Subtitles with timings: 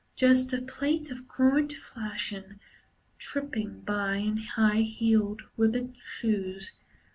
[0.15, 2.59] Just a plate of current fashion,
[3.19, 6.71] Tripping by in high heeled, ribboned shoes.